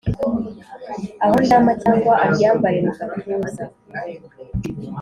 [1.23, 3.63] aho ndyama cyangwa aryambare mugatuza